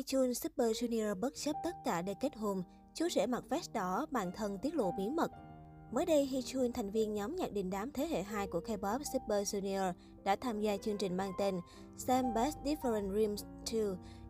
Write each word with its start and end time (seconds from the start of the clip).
Chun 0.00 0.34
Super 0.34 0.70
Junior 0.70 1.20
bất 1.20 1.34
chấp 1.34 1.52
tất 1.64 1.76
cả 1.84 2.02
để 2.02 2.14
kết 2.20 2.36
hôn, 2.36 2.62
chú 2.94 3.08
rể 3.08 3.26
mặc 3.26 3.44
vest 3.50 3.72
đỏ, 3.72 4.06
bạn 4.10 4.32
thân 4.32 4.58
tiết 4.58 4.74
lộ 4.74 4.92
bí 4.98 5.08
mật. 5.08 5.30
Mới 5.92 6.06
đây, 6.06 6.42
Chun 6.46 6.72
thành 6.72 6.90
viên 6.90 7.14
nhóm 7.14 7.36
nhạc 7.36 7.52
đình 7.52 7.70
đám 7.70 7.92
thế 7.92 8.06
hệ 8.06 8.22
2 8.22 8.46
của 8.46 8.60
K-pop 8.60 8.98
Super 9.12 9.54
Junior, 9.54 9.92
đã 10.24 10.36
tham 10.36 10.60
gia 10.60 10.76
chương 10.76 10.98
trình 10.98 11.16
mang 11.16 11.32
tên 11.38 11.60
Sam 11.96 12.34
Best 12.34 12.56
Different 12.64 13.12
Dreams 13.12 13.44
2, 13.72 13.80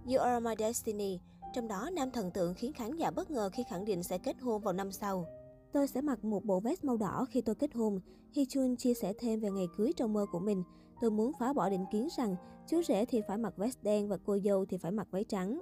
You 0.07 0.19
Are 0.19 0.41
My 0.41 0.55
Destiny. 0.59 1.21
Trong 1.55 1.69
đó, 1.69 1.91
nam 1.93 2.11
thần 2.11 2.31
tượng 2.31 2.55
khiến 2.55 2.73
khán 2.73 2.97
giả 2.97 3.11
bất 3.11 3.31
ngờ 3.31 3.51
khi 3.53 3.63
khẳng 3.71 3.85
định 3.85 4.03
sẽ 4.03 4.19
kết 4.19 4.37
hôn 4.41 4.63
vào 4.63 4.75
năm 4.75 4.93
sau. 4.93 5.27
Tôi 5.73 5.89
sẽ 5.89 6.01
mặc 6.01 6.25
một 6.25 6.45
bộ 6.45 6.61
vest 6.61 6.85
màu 6.85 6.97
đỏ 6.97 7.27
khi 7.31 7.41
tôi 7.41 7.55
kết 7.55 7.75
hôn. 7.75 8.01
Chun 8.49 8.77
chia 8.77 8.95
sẻ 8.95 9.13
thêm 9.19 9.41
về 9.41 9.51
ngày 9.51 9.67
cưới 9.77 9.93
trong 9.97 10.13
mơ 10.13 10.27
của 10.33 10.39
mình. 10.41 10.63
Tôi 11.03 11.11
muốn 11.11 11.33
phá 11.39 11.53
bỏ 11.53 11.69
định 11.69 11.85
kiến 11.91 12.09
rằng 12.17 12.37
chú 12.67 12.83
rể 12.83 13.05
thì 13.05 13.21
phải 13.29 13.39
mặc 13.39 13.57
vest 13.57 13.79
đen 13.83 14.09
và 14.09 14.19
cô 14.25 14.39
dâu 14.39 14.65
thì 14.65 14.77
phải 14.77 14.93
mặc 14.93 15.09
váy 15.11 15.25
trắng. 15.25 15.61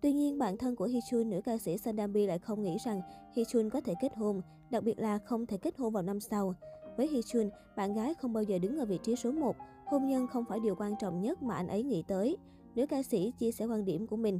Tuy 0.00 0.12
nhiên, 0.12 0.38
bản 0.38 0.56
thân 0.56 0.76
của 0.76 0.88
Chun, 1.10 1.30
nữ 1.30 1.40
ca 1.44 1.58
sĩ 1.58 1.78
Sandambi 1.78 2.26
lại 2.26 2.38
không 2.38 2.62
nghĩ 2.62 2.76
rằng 2.84 3.00
Chun 3.48 3.70
có 3.70 3.80
thể 3.80 3.94
kết 4.00 4.16
hôn, 4.16 4.42
đặc 4.70 4.84
biệt 4.84 4.98
là 4.98 5.18
không 5.18 5.46
thể 5.46 5.56
kết 5.56 5.76
hôn 5.78 5.92
vào 5.92 6.02
năm 6.02 6.20
sau. 6.20 6.54
Với 6.96 7.22
Chun, 7.26 7.50
bạn 7.76 7.94
gái 7.94 8.14
không 8.14 8.32
bao 8.32 8.42
giờ 8.42 8.58
đứng 8.58 8.78
ở 8.78 8.84
vị 8.84 8.98
trí 9.02 9.16
số 9.16 9.32
1, 9.32 9.56
hôn 9.86 10.06
nhân 10.06 10.26
không 10.26 10.44
phải 10.48 10.60
điều 10.60 10.74
quan 10.74 10.94
trọng 11.00 11.20
nhất 11.20 11.42
mà 11.42 11.54
anh 11.54 11.68
ấy 11.68 11.82
nghĩ 11.82 12.04
tới. 12.08 12.36
Nữ 12.74 12.86
ca 12.86 13.02
sĩ 13.02 13.32
chia 13.38 13.52
sẻ 13.52 13.64
quan 13.64 13.84
điểm 13.84 14.06
của 14.06 14.16
mình. 14.16 14.38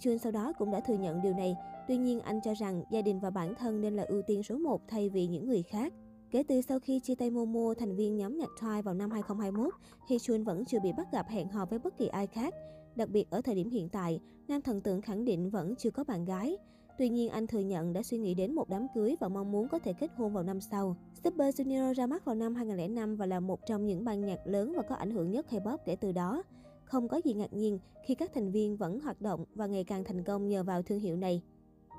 Chun 0.00 0.18
sau 0.18 0.32
đó 0.32 0.52
cũng 0.58 0.70
đã 0.70 0.80
thừa 0.80 0.96
nhận 0.96 1.22
điều 1.22 1.34
này, 1.34 1.56
tuy 1.88 1.96
nhiên 1.96 2.20
anh 2.20 2.40
cho 2.44 2.54
rằng 2.54 2.84
gia 2.90 3.02
đình 3.02 3.20
và 3.20 3.30
bản 3.30 3.54
thân 3.54 3.80
nên 3.80 3.96
là 3.96 4.02
ưu 4.02 4.22
tiên 4.22 4.42
số 4.42 4.58
1 4.58 4.80
thay 4.88 5.08
vì 5.08 5.26
những 5.26 5.46
người 5.46 5.62
khác. 5.62 5.92
Kể 6.30 6.42
từ 6.48 6.60
sau 6.60 6.78
khi 6.78 7.00
chia 7.00 7.14
tay 7.14 7.30
Momo, 7.30 7.74
thành 7.78 7.96
viên 7.96 8.16
nhóm 8.16 8.38
nhạc 8.38 8.50
Twice 8.60 8.82
vào 8.82 8.94
năm 8.94 9.10
2021, 9.10 9.74
Chun 10.22 10.44
vẫn 10.44 10.64
chưa 10.64 10.80
bị 10.80 10.92
bắt 10.96 11.12
gặp 11.12 11.26
hẹn 11.28 11.48
hò 11.48 11.66
với 11.66 11.78
bất 11.78 11.98
kỳ 11.98 12.06
ai 12.06 12.26
khác. 12.26 12.54
Đặc 12.96 13.08
biệt 13.08 13.30
ở 13.30 13.40
thời 13.40 13.54
điểm 13.54 13.70
hiện 13.70 13.88
tại, 13.88 14.20
nam 14.48 14.62
thần 14.62 14.80
tượng 14.80 15.02
khẳng 15.02 15.24
định 15.24 15.50
vẫn 15.50 15.74
chưa 15.76 15.90
có 15.90 16.04
bạn 16.04 16.24
gái. 16.24 16.56
Tuy 16.98 17.08
nhiên, 17.08 17.30
anh 17.30 17.46
thừa 17.46 17.60
nhận 17.60 17.92
đã 17.92 18.02
suy 18.02 18.18
nghĩ 18.18 18.34
đến 18.34 18.54
một 18.54 18.68
đám 18.68 18.86
cưới 18.94 19.16
và 19.20 19.28
mong 19.28 19.52
muốn 19.52 19.68
có 19.68 19.78
thể 19.78 19.92
kết 19.92 20.10
hôn 20.16 20.32
vào 20.32 20.42
năm 20.42 20.60
sau. 20.60 20.96
Super 21.24 21.60
Junior 21.60 21.94
ra 21.94 22.06
mắt 22.06 22.24
vào 22.24 22.34
năm 22.34 22.54
2005 22.54 23.16
và 23.16 23.26
là 23.26 23.40
một 23.40 23.66
trong 23.66 23.86
những 23.86 24.04
ban 24.04 24.20
nhạc 24.20 24.38
lớn 24.44 24.72
và 24.76 24.82
có 24.82 24.94
ảnh 24.94 25.10
hưởng 25.10 25.30
nhất 25.30 25.46
K-pop 25.50 25.78
kể 25.84 25.96
từ 25.96 26.12
đó. 26.12 26.42
Không 26.84 27.08
có 27.08 27.20
gì 27.24 27.34
ngạc 27.34 27.52
nhiên 27.52 27.78
khi 28.06 28.14
các 28.14 28.30
thành 28.34 28.50
viên 28.50 28.76
vẫn 28.76 29.00
hoạt 29.00 29.20
động 29.20 29.44
và 29.54 29.66
ngày 29.66 29.84
càng 29.84 30.04
thành 30.04 30.24
công 30.24 30.48
nhờ 30.48 30.62
vào 30.62 30.82
thương 30.82 31.00
hiệu 31.00 31.16
này. 31.16 31.42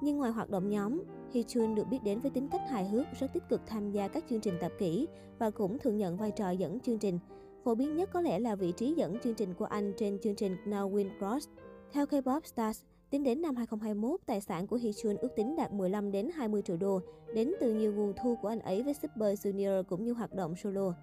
Nhưng 0.01 0.17
ngoài 0.17 0.31
hoạt 0.31 0.49
động 0.49 0.69
nhóm, 0.69 1.03
Chun 1.47 1.75
được 1.75 1.87
biết 1.89 1.99
đến 2.03 2.19
với 2.19 2.31
tính 2.31 2.47
cách 2.51 2.61
hài 2.69 2.87
hước, 2.87 3.05
rất 3.19 3.33
tích 3.33 3.43
cực 3.49 3.61
tham 3.67 3.91
gia 3.91 4.07
các 4.07 4.23
chương 4.29 4.41
trình 4.41 4.53
tập 4.61 4.71
kỹ 4.77 5.07
và 5.39 5.49
cũng 5.49 5.79
thường 5.79 5.97
nhận 5.97 6.17
vai 6.17 6.31
trò 6.31 6.51
dẫn 6.51 6.79
chương 6.79 6.99
trình. 6.99 7.19
Phổ 7.63 7.75
biến 7.75 7.95
nhất 7.95 8.09
có 8.13 8.21
lẽ 8.21 8.39
là 8.39 8.55
vị 8.55 8.71
trí 8.71 8.93
dẫn 8.93 9.19
chương 9.19 9.33
trình 9.33 9.53
của 9.53 9.65
anh 9.65 9.93
trên 9.97 10.19
chương 10.19 10.35
trình 10.35 10.57
Now 10.65 10.91
Win 10.91 11.09
Cross. 11.19 11.49
Theo 11.91 12.05
K-pop 12.05 12.41
Stars, 12.43 12.81
tính 13.09 13.23
đến 13.23 13.41
năm 13.41 13.55
2021, 13.55 14.19
tài 14.25 14.41
sản 14.41 14.67
của 14.67 14.79
Chun 15.03 15.15
ước 15.15 15.35
tính 15.35 15.55
đạt 15.55 15.73
15 15.73 16.11
đến 16.11 16.29
20 16.35 16.61
triệu 16.61 16.77
đô, 16.77 16.99
đến 17.35 17.53
từ 17.59 17.73
nhiều 17.73 17.93
nguồn 17.93 18.13
thu 18.23 18.35
của 18.41 18.47
anh 18.47 18.59
ấy 18.59 18.83
với 18.83 18.93
Super 18.93 19.47
Junior 19.47 19.83
cũng 19.83 20.03
như 20.03 20.13
hoạt 20.13 20.33
động 20.33 20.55
solo. 20.55 20.93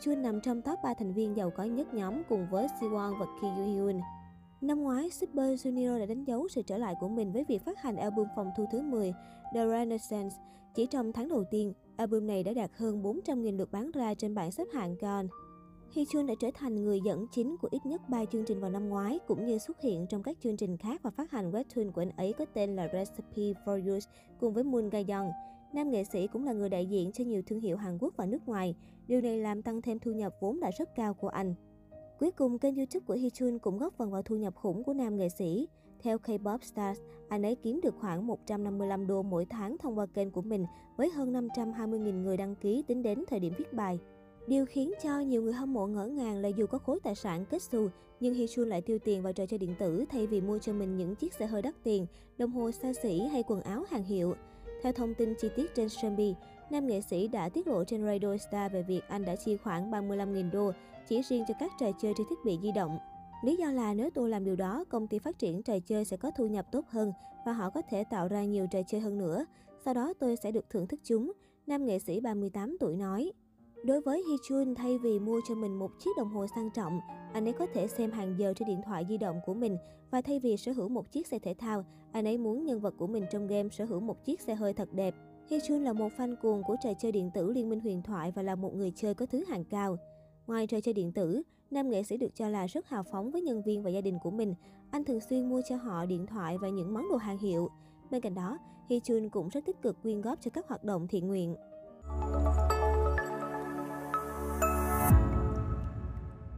Chun 0.00 0.22
nằm 0.22 0.40
trong 0.40 0.62
top 0.62 0.78
3 0.84 0.94
thành 0.94 1.12
viên 1.12 1.36
giàu 1.36 1.50
có 1.50 1.64
nhất 1.64 1.94
nhóm 1.94 2.22
cùng 2.28 2.46
với 2.50 2.66
Siwon 2.80 3.18
và 3.18 3.26
Ki 3.40 3.48
Yoo-hyun. 3.48 4.00
Năm 4.60 4.82
ngoái, 4.82 5.10
Super 5.10 5.66
Junior 5.66 5.98
đã 5.98 6.06
đánh 6.06 6.24
dấu 6.24 6.48
sự 6.48 6.62
trở 6.62 6.78
lại 6.78 6.94
của 7.00 7.08
mình 7.08 7.32
với 7.32 7.44
việc 7.44 7.64
phát 7.64 7.82
hành 7.82 7.96
album 7.96 8.26
phòng 8.36 8.50
thu 8.56 8.64
thứ 8.72 8.82
10, 8.82 9.12
The 9.54 9.66
Renaissance. 9.66 10.36
Chỉ 10.74 10.86
trong 10.86 11.12
tháng 11.12 11.28
đầu 11.28 11.44
tiên, 11.50 11.72
album 11.96 12.26
này 12.26 12.42
đã 12.42 12.52
đạt 12.52 12.70
hơn 12.76 13.02
400.000 13.02 13.56
lượt 13.56 13.72
bán 13.72 13.90
ra 13.90 14.14
trên 14.14 14.34
bảng 14.34 14.52
xếp 14.52 14.64
hạng 14.72 14.96
Gaon. 15.00 15.28
Chun 16.08 16.26
đã 16.26 16.34
trở 16.40 16.50
thành 16.54 16.84
người 16.84 17.00
dẫn 17.04 17.26
chính 17.32 17.56
của 17.56 17.68
ít 17.70 17.86
nhất 17.86 18.08
3 18.08 18.24
chương 18.24 18.44
trình 18.44 18.60
vào 18.60 18.70
năm 18.70 18.88
ngoái, 18.88 19.18
cũng 19.26 19.46
như 19.46 19.58
xuất 19.58 19.80
hiện 19.80 20.06
trong 20.06 20.22
các 20.22 20.36
chương 20.42 20.56
trình 20.56 20.76
khác 20.76 21.02
và 21.02 21.10
phát 21.10 21.30
hành 21.30 21.52
webtoon 21.52 21.92
của 21.92 22.02
anh 22.02 22.10
ấy 22.10 22.32
có 22.32 22.44
tên 22.44 22.76
là 22.76 22.88
Recipe 22.92 23.60
for 23.64 23.88
You 23.88 23.98
cùng 24.40 24.54
với 24.54 24.64
Moon 24.64 24.90
Ga-young. 24.90 25.30
Nam 25.72 25.90
nghệ 25.90 26.04
sĩ 26.04 26.26
cũng 26.26 26.44
là 26.44 26.52
người 26.52 26.68
đại 26.68 26.86
diện 26.86 27.12
cho 27.12 27.24
nhiều 27.24 27.42
thương 27.46 27.60
hiệu 27.60 27.76
Hàn 27.76 27.98
Quốc 27.98 28.14
và 28.16 28.26
nước 28.26 28.48
ngoài. 28.48 28.74
Điều 29.06 29.20
này 29.20 29.38
làm 29.38 29.62
tăng 29.62 29.82
thêm 29.82 29.98
thu 29.98 30.12
nhập 30.12 30.34
vốn 30.40 30.60
đã 30.60 30.70
rất 30.78 30.94
cao 30.94 31.14
của 31.14 31.28
anh. 31.28 31.54
Cuối 32.20 32.30
cùng, 32.30 32.58
kênh 32.58 32.76
YouTube 32.76 33.04
của 33.06 33.16
Chun 33.34 33.58
cũng 33.58 33.78
góp 33.78 33.94
phần 33.94 34.10
vào 34.10 34.22
thu 34.22 34.36
nhập 34.36 34.54
khủng 34.56 34.84
của 34.84 34.94
nam 34.94 35.16
nghệ 35.16 35.28
sĩ. 35.28 35.68
Theo 36.02 36.18
K-pop 36.18 36.58
Stars, 36.58 37.00
anh 37.28 37.42
ấy 37.42 37.54
kiếm 37.54 37.80
được 37.82 37.94
khoảng 38.00 38.26
155 38.26 39.06
đô 39.06 39.22
mỗi 39.22 39.44
tháng 39.44 39.78
thông 39.78 39.98
qua 39.98 40.06
kênh 40.06 40.30
của 40.30 40.42
mình 40.42 40.66
với 40.96 41.10
hơn 41.10 41.32
520.000 41.32 42.22
người 42.22 42.36
đăng 42.36 42.54
ký 42.54 42.84
tính 42.86 43.02
đến 43.02 43.24
thời 43.28 43.40
điểm 43.40 43.52
viết 43.58 43.72
bài. 43.72 43.98
Điều 44.46 44.66
khiến 44.66 44.92
cho 45.02 45.20
nhiều 45.20 45.42
người 45.42 45.52
hâm 45.52 45.72
mộ 45.72 45.86
ngỡ 45.86 46.06
ngàng 46.06 46.36
là 46.36 46.48
dù 46.48 46.66
có 46.66 46.78
khối 46.78 47.00
tài 47.00 47.14
sản 47.14 47.44
kết 47.50 47.62
xù, 47.62 47.88
nhưng 48.20 48.46
Chun 48.48 48.68
lại 48.68 48.82
tiêu 48.82 48.98
tiền 48.98 49.22
vào 49.22 49.32
trò 49.32 49.46
chơi 49.46 49.58
điện 49.58 49.74
tử 49.78 50.04
thay 50.08 50.26
vì 50.26 50.40
mua 50.40 50.58
cho 50.58 50.72
mình 50.72 50.96
những 50.96 51.14
chiếc 51.14 51.34
xe 51.34 51.46
hơi 51.46 51.62
đắt 51.62 51.74
tiền, 51.82 52.06
đồng 52.38 52.50
hồ 52.50 52.70
xa 52.70 52.92
xỉ 53.02 53.20
hay 53.20 53.42
quần 53.42 53.60
áo 53.60 53.84
hàng 53.88 54.04
hiệu. 54.04 54.34
Theo 54.82 54.92
thông 54.92 55.14
tin 55.14 55.34
chi 55.40 55.48
tiết 55.56 55.74
trên 55.74 55.88
Shambi, 55.88 56.34
nam 56.70 56.86
nghệ 56.86 57.00
sĩ 57.00 57.28
đã 57.28 57.48
tiết 57.48 57.66
lộ 57.66 57.84
trên 57.84 58.06
Radio 58.06 58.36
Star 58.36 58.72
về 58.72 58.82
việc 58.82 59.02
anh 59.08 59.24
đã 59.24 59.36
chi 59.36 59.56
khoảng 59.56 59.90
35.000 59.90 60.50
đô 60.50 60.72
chỉ 61.08 61.22
riêng 61.22 61.44
cho 61.48 61.54
các 61.60 61.72
trò 61.78 61.86
chơi 62.02 62.12
trên 62.16 62.26
thiết 62.30 62.38
bị 62.44 62.58
di 62.62 62.72
động. 62.72 62.98
Lý 63.44 63.56
do 63.56 63.70
là 63.70 63.94
nếu 63.94 64.10
tôi 64.14 64.30
làm 64.30 64.44
điều 64.44 64.56
đó, 64.56 64.84
công 64.88 65.08
ty 65.08 65.18
phát 65.18 65.38
triển 65.38 65.62
trò 65.62 65.78
chơi 65.78 66.04
sẽ 66.04 66.16
có 66.16 66.30
thu 66.30 66.46
nhập 66.46 66.66
tốt 66.72 66.84
hơn 66.88 67.12
và 67.46 67.52
họ 67.52 67.70
có 67.70 67.82
thể 67.90 68.04
tạo 68.04 68.28
ra 68.28 68.44
nhiều 68.44 68.66
trò 68.70 68.78
chơi 68.82 69.00
hơn 69.00 69.18
nữa. 69.18 69.44
Sau 69.84 69.94
đó 69.94 70.12
tôi 70.18 70.36
sẽ 70.36 70.50
được 70.50 70.70
thưởng 70.70 70.86
thức 70.86 71.00
chúng, 71.04 71.32
nam 71.66 71.86
nghệ 71.86 71.98
sĩ 71.98 72.20
38 72.20 72.76
tuổi 72.80 72.96
nói. 72.96 73.32
Đối 73.84 74.00
với 74.00 74.24
Chun, 74.48 74.74
thay 74.74 74.98
vì 74.98 75.18
mua 75.18 75.40
cho 75.48 75.54
mình 75.54 75.78
một 75.78 75.90
chiếc 75.98 76.10
đồng 76.16 76.28
hồ 76.28 76.46
sang 76.54 76.70
trọng, 76.74 77.00
anh 77.32 77.48
ấy 77.48 77.52
có 77.52 77.66
thể 77.74 77.86
xem 77.86 78.10
hàng 78.10 78.34
giờ 78.38 78.52
trên 78.56 78.68
điện 78.68 78.80
thoại 78.84 79.06
di 79.08 79.18
động 79.18 79.40
của 79.46 79.54
mình 79.54 79.76
và 80.10 80.22
thay 80.22 80.40
vì 80.40 80.56
sở 80.56 80.72
hữu 80.72 80.88
một 80.88 81.12
chiếc 81.12 81.26
xe 81.26 81.38
thể 81.38 81.54
thao, 81.54 81.84
anh 82.12 82.24
ấy 82.24 82.38
muốn 82.38 82.64
nhân 82.64 82.80
vật 82.80 82.94
của 82.98 83.06
mình 83.06 83.24
trong 83.30 83.46
game 83.46 83.68
sở 83.68 83.84
hữu 83.84 84.00
một 84.00 84.24
chiếc 84.24 84.40
xe 84.40 84.54
hơi 84.54 84.72
thật 84.72 84.92
đẹp. 84.92 85.14
Hee-chun 85.50 85.82
là 85.82 85.92
một 85.92 86.12
fan 86.16 86.36
cuồng 86.42 86.62
của 86.62 86.76
trò 86.82 86.90
chơi 86.98 87.12
điện 87.12 87.30
tử 87.34 87.52
Liên 87.52 87.68
minh 87.68 87.80
huyền 87.80 88.02
thoại 88.02 88.32
và 88.34 88.42
là 88.42 88.54
một 88.54 88.74
người 88.74 88.92
chơi 88.96 89.14
có 89.14 89.26
thứ 89.26 89.44
hạng 89.48 89.64
cao. 89.64 89.96
Ngoài 90.46 90.66
trò 90.66 90.80
chơi 90.80 90.94
điện 90.94 91.12
tử, 91.12 91.42
nam 91.70 91.90
nghệ 91.90 92.02
sĩ 92.02 92.16
được 92.16 92.34
cho 92.34 92.48
là 92.48 92.66
rất 92.66 92.86
hào 92.88 93.02
phóng 93.02 93.30
với 93.30 93.42
nhân 93.42 93.62
viên 93.62 93.82
và 93.82 93.90
gia 93.90 94.00
đình 94.00 94.18
của 94.22 94.30
mình. 94.30 94.54
Anh 94.90 95.04
thường 95.04 95.20
xuyên 95.20 95.48
mua 95.48 95.62
cho 95.68 95.76
họ 95.76 96.06
điện 96.06 96.26
thoại 96.26 96.58
và 96.58 96.68
những 96.68 96.94
món 96.94 97.08
đồ 97.10 97.16
hàng 97.16 97.38
hiệu. 97.38 97.68
Bên 98.10 98.20
cạnh 98.20 98.34
đó, 98.34 98.58
Hee-chun 98.88 99.28
cũng 99.28 99.48
rất 99.48 99.64
tích 99.66 99.82
cực 99.82 100.02
quyên 100.02 100.20
góp 100.20 100.38
cho 100.40 100.50
các 100.50 100.68
hoạt 100.68 100.84
động 100.84 101.08
thiện 101.08 101.26
nguyện. 101.26 101.56